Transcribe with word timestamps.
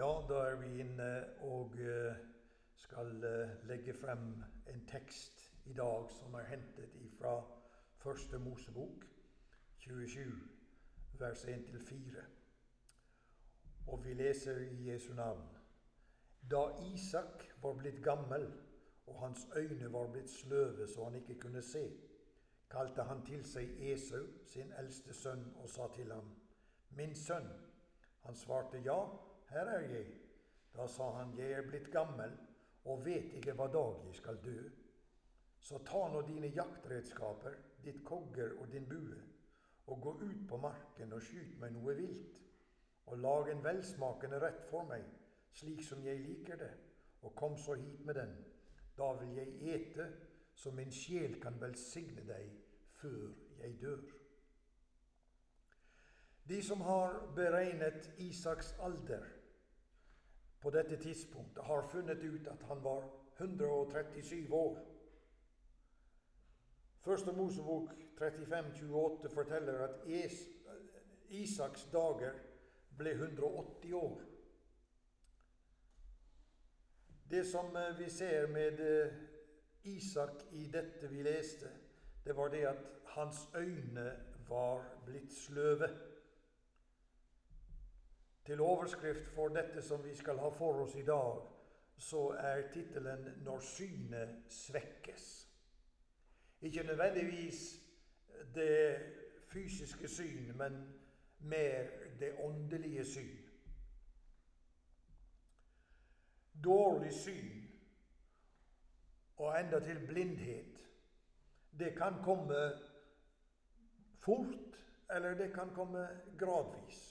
Ja, 0.00 0.26
da 0.28 0.34
er 0.48 0.54
vi 0.56 0.78
inne 0.80 1.08
og 1.44 1.74
eh, 1.76 2.14
skal 2.80 3.24
eh, 3.24 3.50
legge 3.68 3.92
frem 3.92 4.30
en 4.72 4.80
tekst 4.88 5.42
i 5.68 5.74
dag 5.76 6.06
som 6.14 6.38
er 6.40 6.46
hentet 6.48 6.94
fra 7.18 7.34
Første 8.00 8.38
Mosebok 8.40 9.04
27, 9.76 10.24
vers 11.20 11.44
1-4. 11.44 12.24
Og 13.92 14.04
vi 14.04 14.16
leser 14.16 14.64
i 14.70 14.88
Jesu 14.88 15.12
navn. 15.12 15.44
Da 16.50 16.64
Isak 16.94 17.44
var 17.62 17.76
blitt 17.76 18.00
gammel 18.02 18.48
og 19.06 19.20
hans 19.20 19.48
øyne 19.56 19.92
var 19.92 20.08
blitt 20.08 20.30
sløve 20.30 20.88
så 20.88 21.10
han 21.10 21.20
ikke 21.20 21.40
kunne 21.40 21.62
se, 21.62 21.90
kalte 22.70 23.02
han 23.02 23.20
til 23.26 23.44
seg 23.44 23.76
Esau, 23.92 24.24
sin 24.46 24.72
eldste 24.80 25.12
sønn, 25.12 25.50
og 25.56 25.68
sa 25.68 25.92
til 25.92 26.12
ham, 26.12 26.36
Min 26.90 27.14
sønn. 27.14 27.52
Han 28.24 28.34
svarte 28.36 28.80
ja 28.80 29.04
her 29.50 29.72
er 29.76 29.86
jeg. 29.90 30.06
Da 30.76 30.86
sa 30.86 31.10
han, 31.18 31.34
jeg 31.38 31.52
er 31.52 31.66
blitt 31.66 31.90
gammel 31.92 32.32
og 32.88 33.04
vet 33.04 33.34
ikke 33.36 33.54
hva 33.58 33.66
dag 33.72 34.04
jeg 34.06 34.18
skal 34.20 34.38
dø. 34.44 34.58
Så 35.60 35.80
ta 35.84 36.06
nå 36.08 36.22
dine 36.24 36.48
jaktredskaper, 36.56 37.56
ditt 37.84 38.00
kogger 38.06 38.54
og 38.60 38.70
din 38.72 38.86
bue, 38.88 39.18
og 39.86 40.00
gå 40.00 40.12
ut 40.22 40.46
på 40.48 40.60
marken 40.60 41.12
og 41.12 41.24
skyt 41.24 41.58
meg 41.60 41.74
noe 41.74 41.96
vilt, 41.98 42.38
og 43.10 43.18
lag 43.18 43.50
en 43.50 43.64
velsmakende 43.64 44.38
rett 44.40 44.62
for 44.70 44.86
meg, 44.88 45.04
slik 45.52 45.82
som 45.84 46.02
jeg 46.04 46.22
liker 46.22 46.60
det, 46.60 46.70
og 47.26 47.34
kom 47.36 47.58
så 47.58 47.74
hit 47.76 48.04
med 48.06 48.16
den. 48.16 48.32
Da 48.96 49.12
vil 49.18 49.34
jeg 49.36 49.74
ete, 49.74 50.06
så 50.54 50.70
min 50.70 50.92
sjel 50.92 51.36
kan 51.42 51.58
velsigne 51.60 52.24
deg 52.28 52.54
før 53.00 53.32
jeg 53.60 53.76
dør. 53.80 54.02
De 56.48 56.62
som 56.64 56.80
har 56.80 57.18
beregnet 57.36 58.10
Isaks 58.18 58.72
alder, 58.82 59.26
på 60.60 60.70
dette 60.70 60.96
tidspunktet 60.96 61.64
har 61.64 61.88
funnet 61.88 62.22
ut 62.22 62.48
at 62.48 62.62
han 62.68 62.84
var 62.84 63.04
137 63.38 64.52
år. 64.52 64.78
Første 67.00 67.32
Mosebok 67.32 67.92
35-28 68.20 69.34
forteller 69.34 69.78
at 69.86 70.02
Isaks 71.30 71.86
dager 71.92 72.32
ble 72.98 73.10
180 73.10 73.94
år. 73.94 74.20
Det 77.30 77.46
som 77.46 77.76
eh, 77.76 77.98
vi 77.98 78.10
ser 78.10 78.46
med 78.46 78.80
eh, 78.80 79.12
Isak 79.84 80.42
i 80.52 80.66
dette 80.66 81.08
vi 81.08 81.22
leste, 81.22 81.70
det 82.24 82.36
var 82.36 82.48
det 82.48 82.64
at 82.66 82.80
hans 83.04 83.48
øyne 83.54 84.16
var 84.48 84.82
blitt 85.06 85.32
sløve. 85.32 85.88
Til 88.44 88.60
overskrift 88.60 89.28
for 89.34 89.48
dette 89.48 89.82
som 89.82 90.04
vi 90.04 90.14
skal 90.16 90.38
ha 90.38 90.48
for 90.48 90.82
oss 90.84 90.94
i 90.94 91.04
dag, 91.04 91.42
så 91.96 92.28
er 92.38 92.70
tittelen 92.72 93.28
'Når 93.44 93.58
synet 93.60 94.42
svekkes'. 94.48 95.48
Ikke 96.62 96.82
nødvendigvis 96.82 97.80
det 98.54 98.96
fysiske 99.46 100.08
syn, 100.08 100.56
men 100.56 100.94
mer 101.38 101.86
det 102.20 102.34
åndelige 102.38 103.04
syn. 103.04 103.38
Dårlig 106.64 107.12
syn 107.12 107.68
og 109.36 109.60
endatil 109.60 110.06
blindhet, 110.06 110.88
det 111.78 111.96
kan 111.96 112.14
komme 112.24 112.72
fort, 114.18 114.76
eller 115.10 115.34
det 115.34 115.52
kan 115.54 115.74
komme 115.74 116.08
gradvis. 116.38 117.09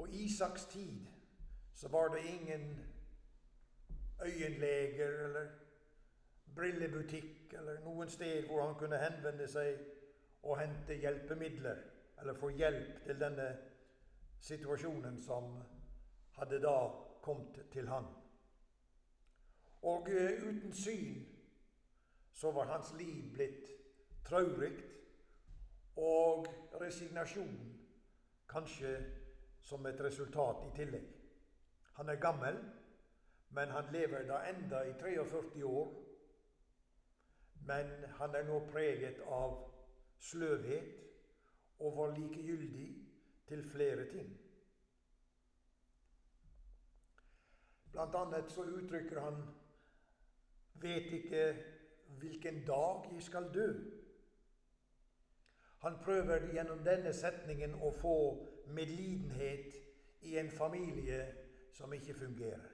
På 0.00 0.08
Isaks 0.08 0.66
tid 0.66 1.06
så 1.74 1.88
var 1.88 2.08
det 2.08 2.20
ingen 2.20 2.86
øyenleger 4.24 5.24
eller 5.24 5.48
brillebutikk 6.54 7.52
eller 7.52 7.82
noen 7.84 8.08
sted 8.08 8.46
hvor 8.48 8.62
han 8.64 8.78
kunne 8.80 8.96
henvende 8.96 9.48
seg 9.48 9.76
og 10.40 10.56
hente 10.56 10.96
hjelpemidler 11.02 11.84
eller 12.20 12.40
få 12.40 12.48
hjelp 12.48 13.04
til 13.04 13.20
denne 13.20 13.50
situasjonen 14.40 15.20
som 15.20 15.60
hadde 16.40 16.62
da 16.64 16.74
kommet 17.20 17.60
til 17.72 17.92
han. 17.92 18.08
Og 19.82 20.08
uh, 20.08 20.48
uten 20.48 20.72
syn 20.72 21.26
så 22.32 22.56
var 22.56 22.72
hans 22.72 22.96
liv 22.96 23.34
blitt 23.36 23.68
traurig, 24.24 24.78
og 25.96 26.46
resignasjon 26.80 27.58
kanskje 28.48 29.19
som 29.70 29.86
et 29.86 30.00
resultat 30.02 30.64
i 30.66 30.70
tillegg. 30.76 31.08
Han 31.98 32.08
er 32.08 32.22
gammel, 32.22 32.58
men 33.54 33.70
han 33.70 33.92
lever 33.94 34.26
da 34.26 34.42
enda 34.50 34.82
i 34.88 34.94
43 34.98 35.64
år. 35.64 35.92
Men 37.68 37.90
han 38.18 38.34
er 38.34 38.46
nå 38.48 38.58
preget 38.72 39.20
av 39.26 39.58
sløvhet 40.30 40.96
og 41.80 41.96
var 41.96 42.14
likegyldig 42.16 42.88
til 43.48 43.62
flere 43.70 44.08
ting. 44.10 44.30
Blant 47.92 48.14
annet 48.14 48.50
så 48.52 48.64
uttrykker 48.64 49.20
han 49.20 49.40
vet 50.82 51.12
ikke 51.12 51.46
hvilken 52.20 52.62
dag 52.66 53.08
jeg 53.12 53.22
skal 53.22 53.50
dø. 53.54 53.70
Han 55.80 55.98
prøver 56.04 56.50
gjennom 56.52 56.82
denne 56.84 57.12
setningen 57.16 57.74
å 57.82 57.90
få 57.96 58.16
medlidenhet 58.74 59.74
i 60.20 60.38
en 60.38 60.50
familie 60.50 61.34
som 61.72 61.92
ikke 61.92 62.14
fungerer. 62.14 62.68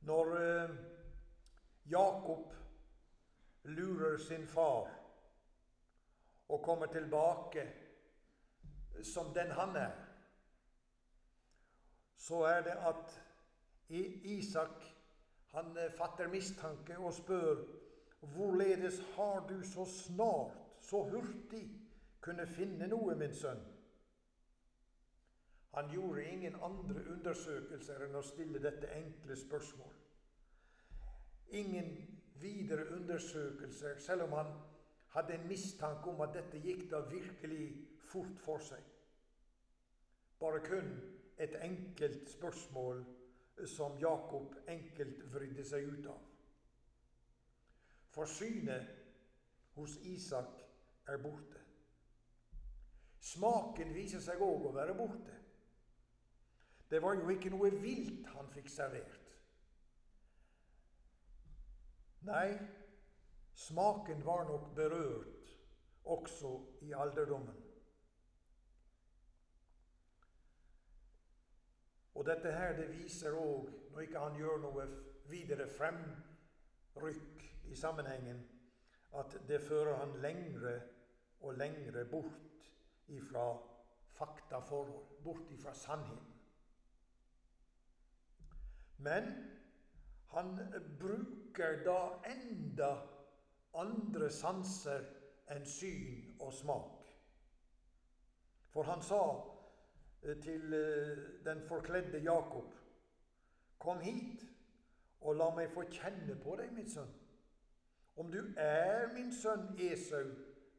Når 0.00 0.36
eh, 0.36 0.70
Jakob 1.90 2.54
lurer 3.64 4.18
sin 4.18 4.46
far 4.46 4.90
og 6.48 6.62
kommer 6.64 6.86
tilbake 6.86 7.66
som 9.02 9.34
den 9.34 9.50
han 9.50 9.76
er, 9.76 9.92
så 12.16 12.42
er 12.42 12.62
det 12.62 12.76
at 12.90 13.18
Isak 13.88 14.84
han 15.52 15.76
eh, 15.76 15.92
fatter 15.92 16.28
mistanke 16.28 16.98
og 16.98 17.14
spør 17.14 17.64
Hvorledes 18.20 18.98
har 19.14 19.46
du 19.46 19.62
så 19.62 19.84
snart, 19.84 20.56
så 20.80 21.02
hurtig, 21.02 21.87
kunne 22.20 22.46
finne 22.46 22.88
noe, 22.90 23.14
min 23.16 23.34
sønn? 23.34 23.60
Han 25.76 25.90
gjorde 25.92 26.24
ingen 26.24 26.56
andre 26.64 27.04
undersøkelser 27.12 28.06
enn 28.06 28.16
å 28.18 28.24
stille 28.24 28.60
dette 28.62 28.88
enkle 28.96 29.36
spørsmål. 29.36 29.92
Ingen 31.60 31.92
videre 32.40 32.88
undersøkelser, 32.96 33.98
selv 34.02 34.26
om 34.26 34.32
han 34.38 34.50
hadde 35.14 35.34
en 35.34 35.46
mistanke 35.48 36.10
om 36.10 36.20
at 36.24 36.34
dette 36.34 36.60
gikk 36.64 36.88
da 36.90 37.02
virkelig 37.10 37.68
fort 38.10 38.40
for 38.44 38.64
seg. 38.64 38.82
Bare 40.40 40.60
kun 40.64 40.90
et 41.38 41.54
enkelt 41.62 42.30
spørsmål 42.30 43.04
som 43.66 43.98
Jakob 44.00 44.54
enkelt 44.70 45.24
vridde 45.32 45.64
seg 45.66 45.86
ut 45.92 46.10
av. 46.10 46.20
For 48.14 48.26
synet 48.30 48.90
hos 49.76 49.98
Isak 50.10 50.62
er 51.06 51.22
borte. 51.22 51.67
Smaken 53.20 53.92
viser 53.94 54.22
seg 54.22 54.40
òg 54.42 54.68
å 54.68 54.74
være 54.74 54.94
borte. 54.98 55.34
Det 56.88 57.02
var 57.02 57.18
jo 57.18 57.28
ikke 57.32 57.52
noe 57.52 57.70
vilt 57.82 58.26
han 58.32 58.48
fikk 58.52 58.70
servert. 58.72 59.24
Nei, 62.28 62.56
smaken 63.54 64.24
var 64.24 64.46
nok 64.48 64.70
berørt 64.76 65.50
også 66.08 66.52
i 66.86 66.94
alderdommen. 66.96 67.64
Og 72.18 72.26
dette 72.26 72.50
her 72.50 72.72
det 72.74 72.88
viser 72.90 73.36
òg, 73.38 73.68
når 73.92 74.06
ikke 74.06 74.22
han 74.24 74.38
gjør 74.40 74.62
noe 74.64 74.86
videre 75.30 75.68
fremrykk 75.70 77.44
i 77.68 77.76
sammenhengen 77.78 78.40
at 79.20 79.36
det 79.48 79.60
fører 79.62 80.00
han 80.00 80.16
lengre 80.24 80.74
og 81.46 81.54
lengre 81.60 82.04
bort 82.10 82.47
ifra 83.08 83.52
faktaforhold, 84.18 85.22
bort 85.24 85.50
ifra 85.50 85.74
sannheten. 85.74 86.34
Men 88.98 89.30
han 90.28 90.58
bruker 91.00 91.84
da 91.84 92.00
enda 92.26 92.90
andre 93.78 94.30
sanser 94.30 95.06
enn 95.54 95.64
syn 95.66 96.34
og 96.42 96.52
smak. 96.52 97.12
For 98.74 98.84
han 98.90 99.02
sa 99.02 99.22
eh, 100.22 100.36
til 100.42 100.74
eh, 100.74 101.22
den 101.46 101.62
forkledde 101.68 102.20
Jakob, 102.26 102.74
kom 103.78 104.02
hit 104.02 104.44
og 105.20 105.38
la 105.38 105.48
meg 105.54 105.72
få 105.72 105.86
kjenne 105.90 106.36
på 106.42 106.58
deg, 106.58 106.74
min 106.74 106.90
sønn, 106.90 107.10
om 108.18 108.30
du 108.30 108.40
er 108.58 109.08
min 109.14 109.32
sønn 109.34 109.70
Esau 109.78 110.26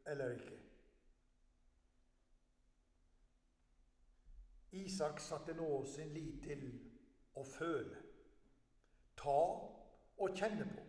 eller 0.06 0.36
ikke. 0.36 0.59
Isak 4.72 5.20
satte 5.20 5.54
nå 5.54 5.86
sin 5.86 6.14
lit 6.14 6.44
til 6.44 6.66
å 7.36 7.44
føle, 7.44 7.98
ta 9.18 9.40
og 10.20 10.36
kjenne 10.38 10.68
på. 10.70 10.84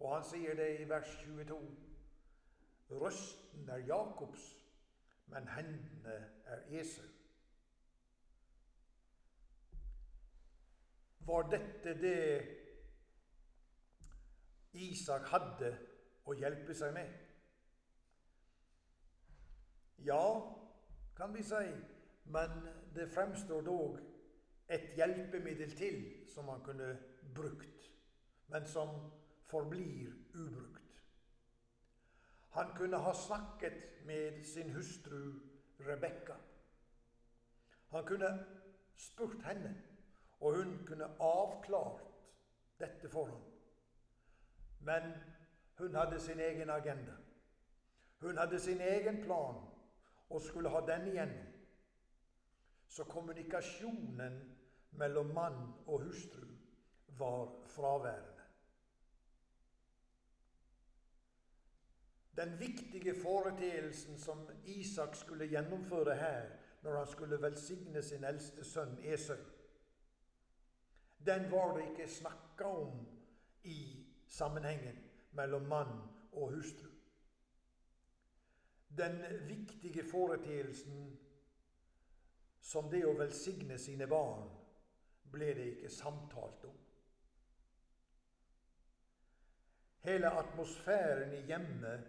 Og 0.00 0.14
han 0.14 0.24
sier 0.24 0.54
det 0.56 0.68
i 0.80 0.88
vers 0.88 1.10
22. 1.24 1.58
Røsten 3.00 3.68
er 3.68 3.82
Jakobs, 3.86 4.44
men 5.30 5.48
hendene 5.48 6.16
er 6.46 6.62
Esau. 6.80 7.06
Var 11.26 11.50
dette 11.52 11.94
det 12.00 12.22
Isak 14.72 15.28
hadde 15.30 15.74
å 16.26 16.34
hjelpe 16.38 16.74
seg 16.74 16.94
med? 16.94 17.12
Ja, 20.06 20.22
kan 21.20 21.34
vi 21.34 21.42
si, 21.42 21.66
men 22.24 22.50
det 22.94 23.10
fremstår 23.12 23.60
dog 23.60 23.98
et 24.72 24.94
hjelpemiddel 24.96 25.74
til 25.76 25.98
som 26.32 26.48
han 26.48 26.62
kunne 26.64 26.94
brukt, 27.34 27.90
men 28.48 28.66
som 28.66 28.88
forblir 29.44 30.14
ubrukt. 30.34 31.02
Han 32.50 32.72
kunne 32.76 32.96
ha 32.96 33.12
snakket 33.12 34.06
med 34.06 34.44
sin 34.44 34.72
hustru 34.72 35.34
Rebekka. 35.80 36.34
Han 37.90 38.06
kunne 38.06 38.46
spurt 38.96 39.42
henne, 39.44 39.76
og 40.40 40.56
hun 40.56 40.86
kunne 40.86 41.12
avklart 41.20 42.00
dette 42.80 43.08
for 43.08 43.26
ham. 43.26 43.42
Men 44.80 45.12
hun 45.78 45.94
hadde 45.94 46.20
sin 46.20 46.40
egen 46.40 46.70
agenda. 46.70 47.12
Hun 48.20 48.38
hadde 48.38 48.60
sin 48.60 48.80
egen 48.80 49.22
plan 49.24 49.69
og 50.30 50.42
skulle 50.42 50.68
ha 50.68 50.80
den 50.86 51.06
igjennom. 51.10 51.46
Så 52.88 53.04
kommunikasjonen 53.04 54.40
mellom 54.90 55.26
mann 55.34 55.60
og 55.86 56.02
hustru 56.04 56.46
var 57.18 57.52
fraværende. 57.66 58.40
Den 62.36 62.60
viktige 62.60 63.14
foreteelsen 63.22 64.18
som 64.18 64.48
Isak 64.64 65.14
skulle 65.14 65.46
gjennomføre 65.46 66.14
her 66.14 66.50
når 66.82 66.96
han 66.96 67.06
skulle 67.06 67.42
velsigne 67.42 68.02
sin 68.02 68.24
eldste 68.24 68.64
sønn 68.64 68.98
Esau, 69.02 69.36
den 71.26 71.50
var 71.50 71.76
det 71.76 71.90
ikke 71.90 72.08
snakka 72.08 72.64
om 72.64 73.02
i 73.64 74.06
sammenhengen 74.28 74.96
mellom 75.32 75.62
mann 75.62 75.92
og 76.32 76.54
hustru. 76.54 76.88
Den 78.96 79.22
viktige 79.48 80.04
foreteelsen 80.04 81.18
som 82.60 82.90
det 82.90 83.04
å 83.06 83.16
velsigne 83.18 83.78
sine 83.78 84.06
barn, 84.10 84.48
ble 85.30 85.52
det 85.56 85.66
ikke 85.74 85.92
samtalt 85.94 86.64
om. 86.68 86.76
Hele 90.04 90.30
atmosfæren 90.40 91.32
i 91.36 91.42
hjemmet 91.48 92.06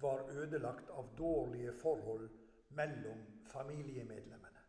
var 0.00 0.28
ødelagt 0.30 0.90
av 0.90 1.08
dårlige 1.18 1.72
forhold 1.80 2.28
mellom 2.78 3.22
familiemedlemmene. 3.50 4.62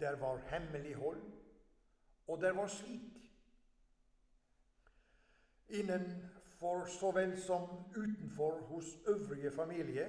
Der 0.00 0.16
var 0.18 0.40
hemmelighold, 0.50 1.22
og 2.26 2.40
der 2.40 2.52
var 2.52 2.66
svik. 2.66 3.18
Innenfor 6.62 6.84
så 6.86 7.10
vel 7.10 7.40
som 7.42 7.62
utenfor 7.96 8.60
hos 8.60 8.84
øvrige 9.08 9.50
familie 9.50 10.06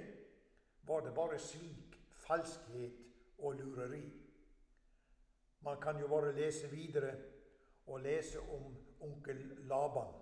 var 0.81 0.99
det 0.99 1.13
bare 1.15 1.39
svik, 1.39 1.97
falskhet 2.11 2.93
og 3.37 3.55
lureri. 3.55 4.11
Man 5.61 5.81
kan 5.81 5.99
jo 5.99 6.07
bare 6.07 6.35
lese 6.35 6.69
videre 6.69 7.15
og 7.87 7.99
lese 7.99 8.39
om 8.39 8.77
onkel 8.99 9.57
Laban 9.67 10.13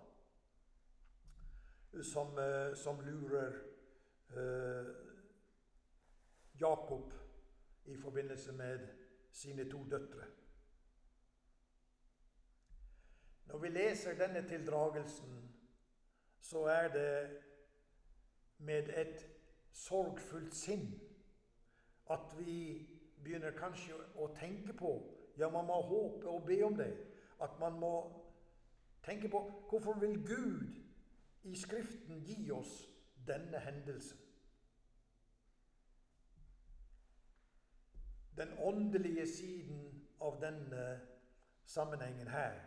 som, 2.04 2.38
eh, 2.38 2.75
som 2.75 3.01
lurer 3.01 3.54
eh, 4.38 4.95
Jakob 6.60 7.13
i 7.86 7.98
forbindelse 7.98 8.51
med 8.51 8.88
sine 9.31 9.69
to 9.69 9.84
døtre. 9.84 10.24
Når 13.45 13.57
vi 13.57 13.69
leser 13.69 14.13
denne 14.13 14.48
tildragelsen, 14.48 15.50
så 16.51 16.65
er 16.65 16.88
det 16.88 17.39
med 18.57 18.89
et 19.00 19.30
sorgfullt 19.71 20.56
sinn 20.56 20.89
at 22.12 22.33
vi 22.39 22.56
begynner 23.24 23.56
kanskje 23.56 23.95
å 24.19 24.27
tenke 24.36 24.75
på 24.75 24.92
Ja, 25.39 25.48
man 25.50 25.65
må 25.65 25.77
håpe 25.88 26.27
og 26.27 26.44
be 26.45 26.57
om 26.68 26.74
det. 26.75 26.92
At 27.42 27.53
man 27.59 27.77
må 27.80 27.92
tenke 29.06 29.30
på 29.31 29.39
hvorfor 29.69 29.95
vil 30.01 30.18
Gud 30.27 30.65
i 31.48 31.56
Skriften 31.56 32.19
gi 32.27 32.51
oss 32.51 32.74
denne 33.27 33.59
hendelsen? 33.63 34.19
Den 38.38 38.51
åndelige 38.59 39.24
siden 39.27 40.03
av 40.19 40.42
denne 40.44 41.00
sammenhengen 41.65 42.27
her 42.27 42.59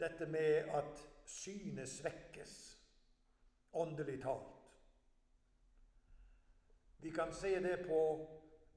dette 0.00 0.26
med 0.26 0.74
at 0.74 1.06
synet 1.30 1.88
svekkes, 1.88 2.54
åndelig 3.72 4.18
talt. 4.22 4.56
Vi 7.00 7.10
kan 7.10 7.32
se 7.32 7.54
det 7.62 7.76
på 7.86 8.00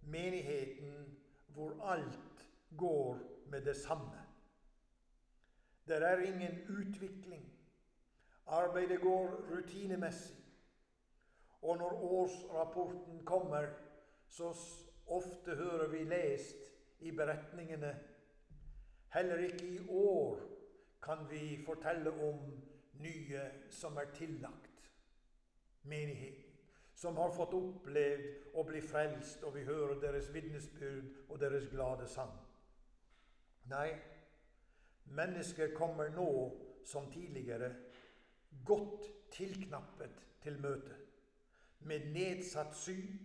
menigheten 0.01 1.17
hvor 1.47 1.75
alt 1.81 2.45
går 2.77 3.19
med 3.51 3.65
det 3.65 3.75
samme. 3.75 4.21
Det 5.88 5.97
er 6.03 6.17
ingen 6.17 6.61
utvikling. 6.69 7.50
Arbeidet 8.47 9.01
går 9.01 9.27
rutinemessig. 9.51 10.35
Og 11.61 11.77
når 11.77 11.91
årsrapporten 11.91 13.25
kommer, 13.25 13.67
så 14.27 14.56
ofte 15.07 15.56
hører 15.56 15.88
vi 15.88 16.03
lest 16.03 16.71
i 16.99 17.11
beretningene 17.11 17.99
Heller 19.13 19.38
ikke 19.38 19.67
i 19.67 19.79
år 19.89 20.52
kan 21.03 21.27
vi 21.29 21.63
fortelle 21.65 22.11
om 22.11 22.39
nye 23.03 23.41
som 23.69 23.97
er 23.97 24.11
tillagt 24.15 24.91
menigheten. 25.81 26.50
Som 26.95 27.17
har 27.17 27.33
fått 27.35 27.55
opplevd 27.57 28.56
å 28.56 28.63
bli 28.68 28.80
frelst, 28.85 29.42
og 29.44 29.56
vi 29.57 29.66
hører 29.68 29.97
deres 29.99 30.30
vitnesbyrd 30.33 31.28
og 31.28 31.39
deres 31.42 31.66
glade 31.71 32.06
sang. 32.07 32.31
Nei, 33.71 33.89
mennesker 35.18 35.73
kommer 35.75 36.13
nå 36.13 36.30
som 36.85 37.09
tidligere 37.11 37.73
godt 38.63 39.09
tilknappet 39.33 40.21
til 40.44 40.61
møtet. 40.61 40.99
Med 41.83 42.06
nedsatt 42.13 42.78
syn, 42.78 43.18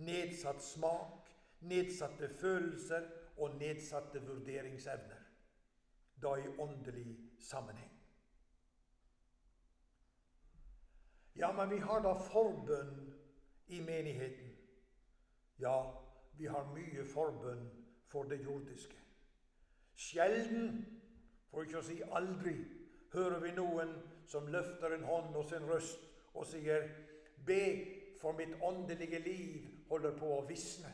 nedsatt 0.00 0.62
smak, 0.64 1.26
nedsatte 1.66 2.30
følelser 2.38 3.10
og 3.36 3.58
nedsatte 3.60 4.22
vurderingsevner 4.24 5.15
da 6.22 6.36
i 6.36 6.48
åndelig 6.58 7.16
sammenheng. 7.38 7.92
Ja, 11.36 11.52
men 11.52 11.70
vi 11.70 11.78
har 11.78 12.00
da 12.00 12.14
forbønn 12.14 13.12
i 13.66 13.80
menigheten. 13.80 14.52
Ja, 15.58 15.92
vi 16.38 16.46
har 16.46 16.72
mye 16.72 17.04
forbønn 17.04 17.68
for 18.08 18.24
det 18.24 18.40
jordiske. 18.44 18.96
Sjelden, 19.94 20.84
for 21.50 21.64
ikke 21.64 21.80
å 21.80 21.84
si 21.84 21.98
aldri, 22.04 22.56
hører 23.12 23.40
vi 23.44 23.52
noen 23.56 23.92
som 24.28 24.48
løfter 24.52 24.96
en 24.96 25.04
hånd 25.08 25.36
og 25.36 25.44
sin 25.48 25.68
røst 25.68 26.02
og 26.34 26.46
sier 26.48 26.88
Be, 27.46 27.62
for 28.20 28.32
mitt 28.32 28.56
åndelige 28.64 29.18
liv 29.22 29.66
holder 29.88 30.16
på 30.18 30.32
å 30.38 30.44
visne. 30.48 30.88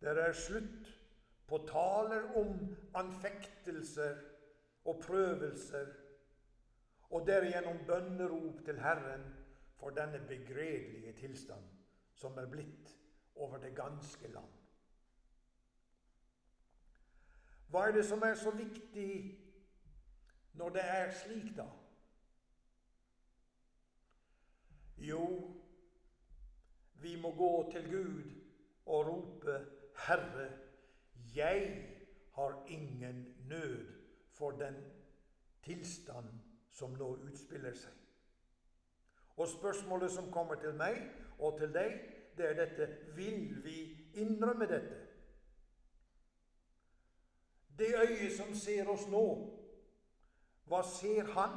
Det 0.00 0.16
er 0.18 0.32
slutt 0.32 0.92
på 1.46 1.58
taler 1.68 2.30
om 2.38 2.54
anfektelser 2.94 4.16
og 4.84 5.02
prøvelser, 5.02 5.86
og 7.10 7.26
derigjennom 7.26 7.82
bønnerop 7.86 8.64
til 8.64 8.78
Herren 8.80 9.24
for 9.76 9.90
denne 9.90 10.20
begredelige 10.28 11.12
tilstand 11.18 11.64
som 12.14 12.38
er 12.38 12.46
blitt 12.46 12.94
over 13.34 13.58
det 13.58 13.74
ganske 13.76 14.28
land. 14.28 14.52
Hva 17.70 17.86
er 17.86 17.92
det 17.92 18.04
som 18.06 18.22
er 18.22 18.34
så 18.34 18.50
viktig 18.50 19.10
når 20.58 20.68
det 20.74 20.84
er 20.84 21.12
slik, 21.14 21.52
da? 21.56 21.66
Jo, 24.96 25.26
vi 26.94 27.16
må 27.20 27.30
gå 27.36 27.70
til 27.72 27.90
Gud 27.90 28.22
og 28.86 29.06
rope 29.06 29.79
Herre, 30.06 30.48
jeg 31.34 31.88
har 32.32 32.64
ingen 32.68 33.36
nød 33.48 33.86
for 34.32 34.50
den 34.50 34.76
tilstand 35.62 36.28
som 36.70 36.94
nå 36.96 37.14
utspiller 37.26 37.74
seg. 37.76 37.92
Og 39.36 39.48
spørsmålet 39.48 40.12
som 40.12 40.30
kommer 40.32 40.54
til 40.60 40.74
meg 40.76 41.00
og 41.38 41.58
til 41.58 41.72
deg, 41.74 41.96
det 42.36 42.46
er 42.50 42.58
dette 42.58 42.88
Vil 43.16 43.64
vi 43.64 43.76
innrømme 44.14 44.66
dette? 44.66 44.96
Det 47.78 47.94
øyet 47.96 48.32
som 48.36 48.54
ser 48.54 48.88
oss 48.88 49.06
nå, 49.08 49.24
hva 50.68 50.82
ser 50.84 51.28
han? 51.32 51.56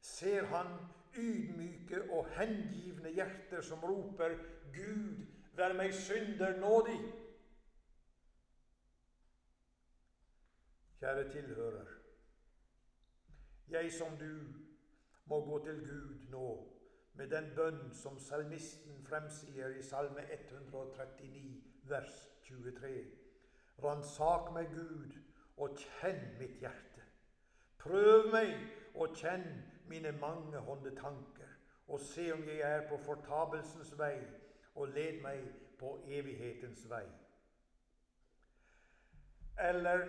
Ser 0.00 0.46
han 0.48 0.70
ydmyke 1.16 2.00
og 2.10 2.28
hengivne 2.36 3.12
hjerter 3.12 3.60
som 3.60 3.84
roper 3.84 4.36
'Gud, 4.72 5.26
vær 5.56 5.72
meg 5.72 5.94
synder 5.94 6.56
nådig'? 6.60 7.12
Kjære 10.98 11.32
tilhører. 11.32 11.86
Jeg 13.68 13.92
som 13.92 14.16
du 14.16 14.38
må 15.26 15.44
gå 15.44 15.64
til 15.64 15.80
Gud 15.80 16.30
nå 16.30 16.72
med 17.14 17.30
den 17.30 17.52
bønn 17.56 17.92
som 17.94 18.18
salmisten 18.18 19.04
fremsier 19.04 19.68
i 19.68 19.82
Salme 19.82 20.22
139, 20.32 21.62
vers 21.82 22.28
23. 22.42 23.06
Ransak 23.84 24.52
meg, 24.52 24.68
Gud, 24.74 25.16
og 25.56 25.76
kjenn 25.76 26.20
mitt 26.38 26.58
hjerte. 26.60 27.04
Prøv 27.78 28.30
meg 28.32 28.52
og 28.94 29.16
kjenn 29.16 29.46
mine 29.88 30.12
mangehånde 30.12 30.94
tanker, 30.96 31.48
og 31.88 32.00
se 32.00 32.32
om 32.32 32.44
jeg 32.48 32.60
er 32.60 32.88
på 32.88 32.98
fortabelsens 32.98 33.94
vei, 33.98 34.18
og 34.76 34.88
led 34.88 35.20
meg 35.24 35.42
på 35.80 35.96
evighetens 36.06 36.84
vei. 36.90 37.04
Eller 39.58 40.04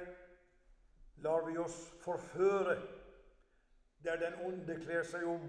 lar 1.23 1.47
vi 1.47 1.57
oss 1.57 1.77
forføre 2.03 2.75
der 4.03 4.19
den 4.21 4.35
onde 4.45 4.75
kler 4.83 5.03
seg 5.07 5.23
om 5.27 5.47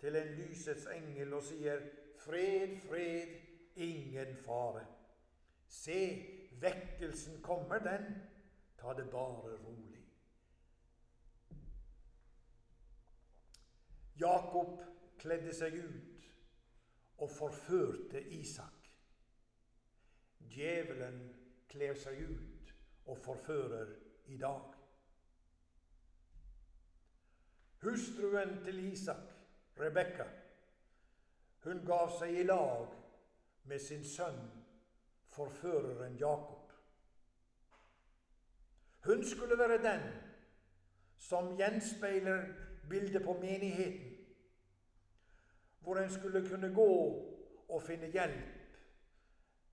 til 0.00 0.16
en 0.16 0.34
lysets 0.38 0.86
engel 0.94 1.34
og 1.34 1.42
sier 1.46 1.80
Fred, 2.20 2.76
fred, 2.84 3.30
ingen 3.76 4.36
fare. 4.44 4.82
Se, 5.66 6.00
vekkelsen 6.60 7.42
kommer, 7.42 7.78
den. 7.78 8.22
Ta 8.78 8.92
det 8.92 9.10
bare 9.10 9.56
rolig. 9.56 10.04
Jakob 14.20 14.82
kledde 15.18 15.54
seg 15.56 15.78
ut 15.80 16.09
og 17.20 17.30
forførte 17.30 18.22
Isak. 18.32 18.88
Djevelen 20.50 21.20
kler 21.68 21.94
seg 21.94 22.22
ut 22.26 22.72
og 23.06 23.18
forfører 23.18 23.92
i 24.32 24.38
dag. 24.40 24.76
Hustruen 27.82 28.56
til 28.64 28.92
Isak, 28.92 29.30
Rebekka, 29.80 30.24
hun 31.64 31.84
gav 31.86 32.10
seg 32.18 32.40
i 32.40 32.42
lag 32.48 32.88
med 33.64 33.78
sin 33.78 34.04
sønn, 34.04 34.40
forføreren 35.32 36.16
Jakob. 36.20 36.72
Hun 39.04 39.24
skulle 39.24 39.58
være 39.58 39.82
den 39.84 40.02
som 41.20 41.56
gjenspeiler 41.56 42.44
bildet 42.88 43.24
på 43.24 43.32
menigheten, 43.40 44.19
hvor 45.80 45.96
en 45.96 46.10
skulle 46.10 46.48
kunne 46.48 46.74
gå 46.74 46.92
og 47.68 47.82
finne 47.82 48.06
hjelp, 48.06 48.56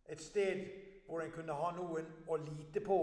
et 0.10 0.22
sted 0.22 0.66
hvor 1.08 1.22
en 1.22 1.32
kunne 1.32 1.54
ha 1.54 1.72
noen 1.76 2.08
å 2.28 2.38
lite 2.38 2.82
på 2.84 3.00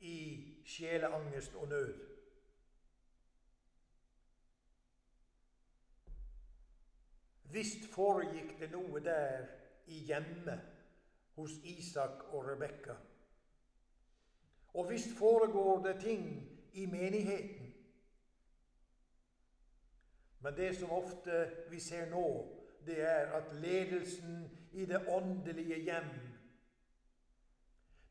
i 0.00 0.18
sjeleangst 0.66 1.54
og 1.54 1.68
nød. 1.68 1.94
Visst 7.50 7.86
foregikk 7.90 8.58
det 8.60 8.70
noe 8.70 9.00
der 9.00 9.46
i 9.88 10.02
hjemmet 10.04 10.60
hos 11.38 11.54
Isak 11.64 12.26
og 12.32 12.44
Rebekka. 12.50 12.94
Og 14.74 14.90
visst 14.90 15.16
foregår 15.18 15.82
det 15.86 16.00
ting 16.00 16.24
i 16.72 16.86
menigheten. 16.86 17.57
Men 20.48 20.56
det 20.56 20.76
som 20.76 20.90
ofte 20.90 21.50
vi 21.68 21.80
ser 21.80 22.06
nå, 22.08 22.54
det 22.86 23.02
er 23.04 23.34
at 23.36 23.50
ledelsen 23.60 24.46
i 24.72 24.86
det 24.88 25.02
åndelige 25.12 25.76
hjem 25.76 26.08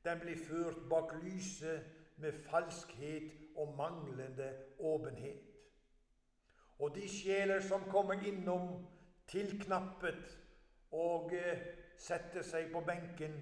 den 0.06 0.20
blir 0.22 0.38
ført 0.38 0.78
bak 0.90 1.16
lyset 1.24 1.82
med 2.22 2.38
falskhet 2.46 3.34
og 3.56 3.74
manglende 3.78 4.52
åpenhet. 4.80 5.42
Og 6.80 6.96
de 6.96 7.10
sjeler 7.10 7.60
som 7.60 7.90
kommer 7.90 8.22
innom 8.22 8.86
tilknappet 9.28 10.38
og 10.92 11.34
eh, 11.34 11.68
setter 11.98 12.46
seg 12.46 12.70
på 12.70 12.86
benken. 12.86 13.34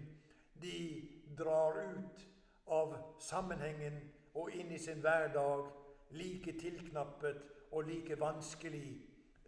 De 0.56 1.04
drar 1.38 1.84
ut 1.84 2.30
av 2.72 2.96
sammenhengen 3.20 4.00
og 4.40 4.56
inn 4.56 4.72
i 4.72 4.80
sin 4.80 5.04
hverdag 5.04 5.68
like 6.12 6.60
tilknappet 6.60 7.42
og 7.72 7.84
like 7.84 8.20
vanskelig 8.20 9.02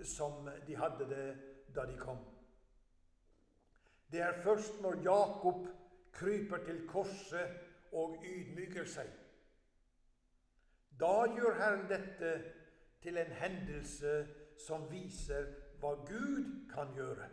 som 0.03 0.49
de 0.67 0.75
hadde 0.75 1.09
det 1.09 1.27
da 1.75 1.85
de 1.85 1.97
kom. 1.97 2.19
Det 4.11 4.21
er 4.21 4.41
først 4.43 4.81
når 4.81 5.01
Jakob 5.03 5.67
kryper 6.11 6.57
til 6.65 6.87
korset 6.87 7.59
og 7.93 8.23
ydmyker 8.25 8.85
seg. 8.85 9.09
Da 10.99 11.27
gjør 11.35 11.59
Herren 11.59 11.89
dette 11.89 12.31
til 13.01 13.17
en 13.17 13.33
hendelse 13.41 14.13
som 14.67 14.87
viser 14.91 15.51
hva 15.81 15.93
Gud 16.07 16.47
kan 16.73 16.93
gjøre. 16.95 17.29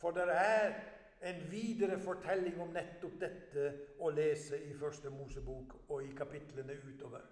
For 0.00 0.10
det 0.16 0.24
er 0.30 0.74
en 1.20 1.40
videre 1.50 1.98
fortelling 2.02 2.58
om 2.60 2.72
nettopp 2.74 3.14
dette 3.20 3.68
å 4.00 4.10
lese 4.12 4.58
i 4.58 4.74
Første 4.76 5.12
Mosebok 5.12 5.76
og 5.88 6.02
i 6.04 6.12
kapitlene 6.16 6.76
utover. 6.84 7.24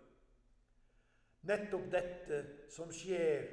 Nettopp 1.49 1.89
dette 1.91 2.39
som 2.71 2.93
skjer 2.95 3.49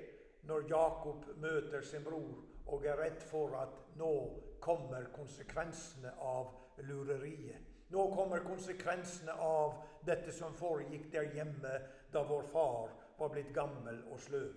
når 0.47 0.69
Jakob 0.69 1.25
møter 1.41 1.81
sin 1.83 2.05
bror 2.05 2.45
og 2.69 2.85
er 2.85 2.99
redd 3.01 3.23
for 3.25 3.55
at 3.59 3.75
nå 3.97 4.13
kommer 4.61 5.09
konsekvensene 5.15 6.13
av 6.21 6.53
lureriet. 6.85 7.65
Nå 7.89 8.05
kommer 8.13 8.45
konsekvensene 8.45 9.33
av 9.41 9.79
dette 10.05 10.31
som 10.35 10.53
foregikk 10.55 11.09
der 11.11 11.31
hjemme 11.33 11.71
da 12.13 12.21
vår 12.23 12.45
far 12.53 12.91
var 13.17 13.31
blitt 13.33 13.49
gammel 13.55 14.03
og 14.11 14.21
sløv. 14.21 14.51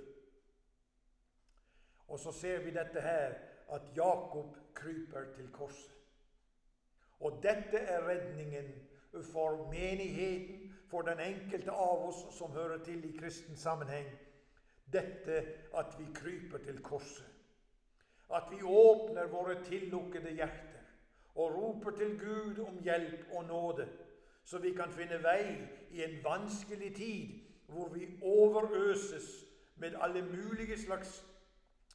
Og 2.13 2.21
så 2.21 2.33
ser 2.37 2.61
vi 2.61 2.75
dette 2.77 3.01
her, 3.01 3.39
at 3.73 3.83
Jakob 3.97 4.57
kryper 4.75 5.25
til 5.37 5.49
korset. 5.53 5.93
Og 7.21 7.39
dette 7.43 7.79
er 7.79 8.09
redningen 8.09 8.73
for 9.33 9.69
menigheten, 9.71 10.75
for 10.91 11.03
den 11.03 11.21
enkelte 11.21 11.73
av 11.73 12.03
oss 12.09 12.25
som 12.37 12.53
hører 12.53 12.83
til 12.85 13.05
i 13.09 13.17
kristen 13.17 13.57
sammenheng. 13.57 14.09
Dette 14.93 15.39
at 15.79 15.95
vi 15.99 16.05
kryper 16.15 16.59
til 16.59 16.83
korset. 16.83 17.29
At 18.35 18.51
vi 18.51 18.63
åpner 18.63 19.31
våre 19.33 19.57
tillukkede 19.65 20.35
hjerter 20.37 20.83
og 21.35 21.55
roper 21.55 21.91
til 21.97 22.19
Gud 22.21 22.59
om 22.67 22.83
hjelp 22.85 23.31
og 23.33 23.45
nåde, 23.45 23.89
så 24.45 24.59
vi 24.59 24.75
kan 24.77 24.93
finne 24.93 25.23
vei 25.23 25.57
i 25.91 26.03
en 26.05 26.19
vanskelig 26.25 26.95
tid 26.97 27.39
hvor 27.73 27.89
vi 27.89 28.09
overøses 28.23 29.45
med 29.77 29.97
alle 30.01 30.23
mulige 30.23 30.79
slags 30.79 31.23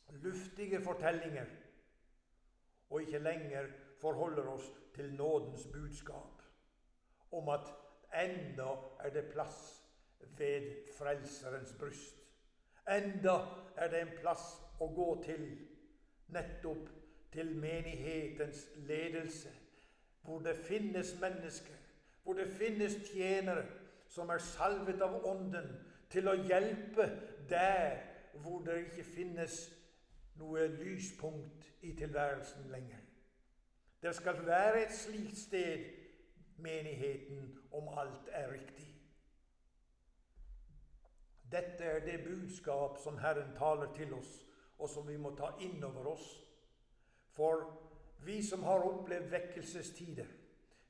luftige 0.09 0.81
fortellinger 0.83 1.45
og 2.89 3.01
ikke 3.01 3.19
lenger 3.19 3.67
forholder 4.01 4.47
oss 4.47 4.67
til 4.95 5.13
nådens 5.13 5.67
budskap 5.73 6.41
om 7.31 7.49
at 7.49 7.73
enda 8.23 8.69
er 8.99 9.09
det 9.09 9.25
plass 9.33 9.83
ved 10.19 10.71
Frelserens 10.97 11.75
bryst. 11.79 12.15
Enda 12.89 13.35
er 13.75 13.89
det 13.91 14.01
en 14.01 14.13
plass 14.21 14.45
å 14.79 14.87
gå 14.95 15.07
til, 15.25 15.43
nettopp 16.31 16.87
til 17.33 17.51
menighetens 17.59 18.67
ledelse, 18.87 19.51
hvor 20.21 20.39
det 20.39 20.55
finnes 20.67 21.13
mennesker, 21.21 21.75
hvor 22.23 22.33
det 22.33 22.47
finnes 22.51 22.95
tjenere 23.11 23.65
som 24.07 24.29
er 24.29 24.43
salvet 24.43 25.01
av 25.03 25.19
Ånden 25.27 25.67
til 26.11 26.29
å 26.31 26.37
hjelpe 26.47 27.09
der 27.49 27.99
hvor 28.43 28.63
det 28.65 28.77
ikke 28.85 29.03
finnes 29.03 29.57
noe 30.39 30.67
lyspunkt 30.67 31.73
i 31.81 31.93
tilværelsen 31.95 32.71
lenger. 32.71 32.97
Det 34.01 34.15
skal 34.15 34.45
være 34.45 34.85
et 34.85 34.93
slikt 34.93 35.37
sted, 35.37 35.85
menigheten, 36.57 37.57
om 37.71 37.89
alt 37.99 38.29
er 38.31 38.51
riktig. 38.51 38.87
Dette 41.51 41.83
er 41.83 41.99
det 42.05 42.23
budskap 42.23 42.97
som 43.03 43.17
Herren 43.17 43.55
taler 43.55 43.93
til 43.93 44.13
oss, 44.13 44.45
og 44.77 44.89
som 44.89 45.07
vi 45.07 45.17
må 45.17 45.35
ta 45.35 45.53
inn 45.61 45.83
over 45.83 46.11
oss. 46.13 46.27
For 47.33 47.65
vi 48.25 48.41
som 48.45 48.63
har 48.63 48.83
opplevd 48.83 49.29
vekkelsestider, 49.31 50.27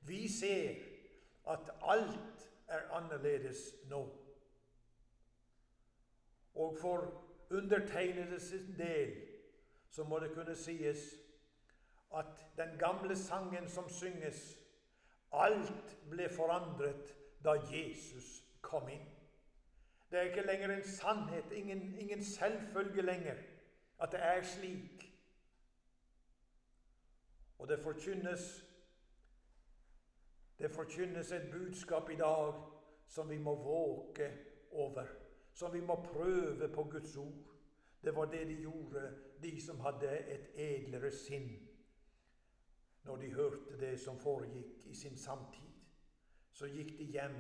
vi 0.08 0.28
ser 0.32 0.76
at 1.48 1.72
alt 1.82 2.50
er 2.68 2.90
annerledes 2.92 3.76
nå. 3.86 4.02
Og 6.56 6.78
for 6.82 7.24
undertegnede 7.50 8.40
sin 8.40 8.76
del 8.78 9.27
så 9.90 10.04
må 10.04 10.20
det 10.20 10.34
kunne 10.34 10.56
sies 10.56 11.16
at 12.16 12.46
den 12.58 12.78
gamle 12.80 13.16
sangen 13.16 13.70
som 13.70 13.90
synges 13.90 14.58
Alt 15.32 15.98
ble 16.10 16.30
forandret 16.32 17.10
da 17.44 17.58
Jesus 17.68 18.44
kom 18.62 18.88
inn. 18.90 19.04
Det 20.08 20.20
er 20.20 20.30
ikke 20.30 20.46
lenger 20.48 20.72
en 20.72 20.86
sannhet, 20.88 21.52
ingen, 21.52 21.82
ingen 22.00 22.24
selvfølge 22.24 23.02
lenger, 23.02 23.36
at 24.00 24.12
det 24.12 24.24
er 24.24 24.44
slik. 24.44 25.04
Og 27.58 27.68
det 27.68 27.80
forkynnes 27.84 28.64
det 30.60 30.72
forkynnes 30.72 31.32
et 31.32 31.52
budskap 31.52 32.10
i 32.10 32.16
dag 32.16 32.54
som 33.08 33.30
vi 33.30 33.38
må 33.38 33.56
våke 33.56 34.32
over, 34.72 35.06
som 35.54 35.74
vi 35.74 35.82
må 35.82 35.96
prøve 35.96 36.70
på 36.74 36.84
Guds 36.84 37.18
ord. 37.18 37.57
Det 38.04 38.16
var 38.16 38.26
det 38.26 38.48
de 38.48 38.62
gjorde, 38.62 39.18
de 39.42 39.62
som 39.62 39.80
hadde 39.80 40.12
et 40.20 40.50
edlere 40.56 41.12
sinn, 41.12 41.50
når 43.04 43.18
de 43.18 43.34
hørte 43.34 43.80
det 43.80 44.00
som 44.00 44.20
foregikk 44.20 44.86
i 44.86 44.96
sin 44.96 45.18
samtid. 45.18 45.72
Så 46.52 46.68
gikk 46.68 46.98
de 46.98 47.04
hjem, 47.04 47.38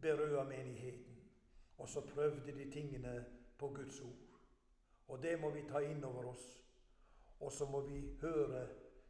berøa 0.00 0.44
menigheten, 0.44 1.16
og 1.78 1.88
så 1.88 2.00
prøvde 2.00 2.52
de 2.52 2.70
tingene 2.70 3.24
på 3.58 3.68
Guds 3.68 4.00
ord. 4.00 4.40
Og 5.08 5.22
det 5.22 5.40
må 5.40 5.50
vi 5.50 5.62
ta 5.68 5.78
inn 5.78 6.04
over 6.04 6.30
oss. 6.32 6.46
Og 7.40 7.52
så 7.52 7.66
må 7.70 7.80
vi 7.80 8.00
høre 8.20 8.66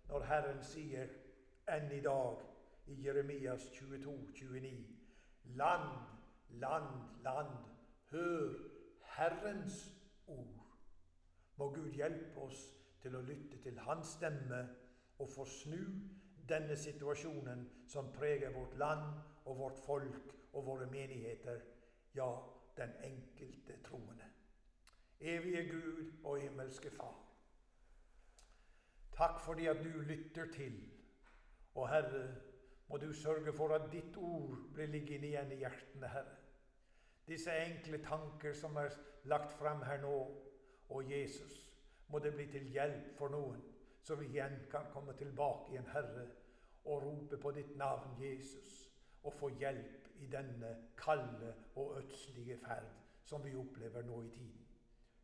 når 0.09 0.25
Herren 0.25 0.63
sier 0.65 1.11
enn 1.71 1.91
i 1.93 2.01
dag 2.01 2.43
i 2.87 2.99
Jeremias 3.07 3.71
22, 3.75 4.17
29. 4.35 4.87
Land, 5.45 5.89
land, 6.51 7.23
land, 7.25 7.57
hør 8.11 8.55
Herrens 9.17 9.96
ord. 10.27 10.63
Må 11.57 11.71
Gud 11.75 11.91
hjelpe 11.97 12.41
oss 12.41 12.67
til 13.03 13.17
å 13.17 13.25
lytte 13.25 13.59
til 13.63 13.79
Hans 13.87 14.17
stemme 14.19 14.61
og 15.19 15.31
få 15.33 15.45
snu 15.49 15.81
denne 16.49 16.77
situasjonen 16.77 17.65
som 17.89 18.13
preger 18.15 18.55
vårt 18.55 18.77
land 18.79 19.07
og 19.45 19.59
vårt 19.59 19.79
folk 19.87 20.35
og 20.53 20.67
våre 20.67 20.87
menigheter, 20.91 21.61
ja, 22.15 22.29
den 22.77 22.93
enkelte 23.05 23.77
troende. 23.85 24.25
Evige 25.21 25.69
Gud 25.69 26.13
og 26.25 26.41
himmelske 26.41 26.91
Far. 26.91 27.17
Takk 29.17 29.41
fordi 29.41 29.67
at 29.67 29.81
du 29.85 30.01
lytter 30.01 30.51
til. 30.53 30.77
Og 31.75 31.89
Herre, 31.89 32.35
må 32.89 32.97
du 32.97 33.13
sørge 33.13 33.53
for 33.53 33.75
at 33.75 33.89
ditt 33.93 34.17
ord 34.17 34.59
blir 34.75 34.87
liggende 34.87 35.27
igjen 35.27 35.53
i 35.53 35.61
hjertene, 35.63 36.09
Herre. 36.09 36.37
Disse 37.27 37.51
enkle 37.51 37.99
tanker 38.05 38.55
som 38.55 38.77
er 38.77 38.95
lagt 39.25 39.53
frem 39.59 39.83
her 39.83 40.03
nå, 40.03 40.17
og 40.89 41.11
Jesus, 41.11 41.63
må 42.09 42.19
det 42.19 42.35
bli 42.35 42.47
til 42.51 42.69
hjelp 42.71 43.17
for 43.19 43.35
noen, 43.35 43.63
så 44.03 44.15
vi 44.15 44.29
igjen 44.31 44.61
kan 44.71 44.87
komme 44.93 45.17
tilbake 45.19 45.73
igjen, 45.73 45.89
Herre, 45.91 46.29
og 46.85 47.03
rope 47.03 47.39
på 47.43 47.51
ditt 47.51 47.75
navn, 47.77 48.15
Jesus, 48.23 48.93
og 49.27 49.35
få 49.35 49.51
hjelp 49.59 50.07
i 50.23 50.31
denne 50.31 50.77
kalde 50.97 51.55
og 51.75 51.99
ødslige 51.99 52.59
ferd 52.63 52.87
som 53.27 53.45
vi 53.45 53.57
opplever 53.59 54.07
nå 54.07 54.23
i 54.23 54.31
tiden. 54.31 54.67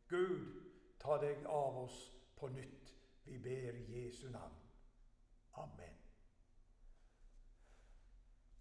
Gud, 0.09 0.63
ta 0.99 1.21
deg 1.23 1.47
av 1.47 1.85
oss 1.85 2.03
på 2.37 2.51
nytt. 2.51 2.95
Vi 3.25 3.39
ber 3.39 3.79
i 3.79 4.03
Jesu 4.03 4.27
navn. 4.31 4.59
Amen. 5.55 6.02